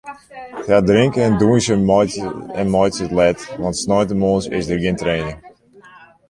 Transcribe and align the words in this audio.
Hja 0.63 0.77
drinke 0.87 1.19
en 1.27 1.33
dûnsje 1.39 1.71
en 2.59 2.63
meitsje 2.73 3.03
it 3.05 3.15
let, 3.19 3.39
want 3.61 3.79
sneintemoarns 3.83 4.45
is 4.57 4.67
der 4.69 4.81
gjin 4.83 4.99
training. 5.01 5.39